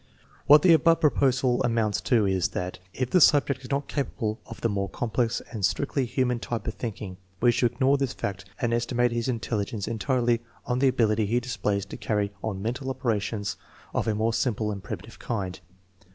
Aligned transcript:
What 0.47 0.63
the 0.63 0.73
above 0.73 0.99
proposal 0.99 1.61
amounts 1.63 2.01
to 2.09 2.25
is, 2.25 2.47
that 2.57 2.79
if 2.91 3.11
the 3.11 3.21
subject 3.21 3.61
is 3.63 3.69
not 3.69 3.87
capable 3.87 4.39
of 4.47 4.59
the 4.61 4.67
more 4.67 4.89
complex 4.89 5.43
and 5.51 5.63
strictly 5.63 6.05
human 6.07 6.39
type 6.39 6.65
of 6.65 6.73
thinking, 6.73 7.17
we 7.39 7.51
should 7.51 7.73
ignore 7.73 7.99
this 7.99 8.11
fact 8.13 8.45
and 8.59 8.73
estimate 8.73 9.11
his 9.11 9.27
intelligence 9.27 9.87
entirely 9.87 10.41
on 10.65 10.79
the 10.79 10.87
ability 10.87 11.27
he 11.27 11.39
displays 11.39 11.85
to 11.85 11.97
carry 11.97 12.33
on 12.43 12.63
mental 12.63 12.89
operations 12.89 13.57
of 13.93 14.07
a 14.07 14.15
more 14.15 14.33
simple 14.33 14.71
and 14.71 14.81
primitive 14.83 15.19
kind. 15.19 15.59